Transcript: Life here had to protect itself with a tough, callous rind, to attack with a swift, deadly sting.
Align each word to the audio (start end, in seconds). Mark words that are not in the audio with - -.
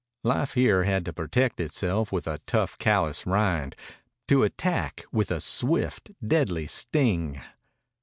Life 0.23 0.55
here 0.55 0.81
had 0.83 1.05
to 1.05 1.13
protect 1.13 1.59
itself 1.59 2.11
with 2.11 2.25
a 2.25 2.39
tough, 2.47 2.75
callous 2.79 3.27
rind, 3.27 3.75
to 4.29 4.41
attack 4.41 5.05
with 5.11 5.29
a 5.29 5.39
swift, 5.39 6.09
deadly 6.27 6.65
sting. 6.65 7.39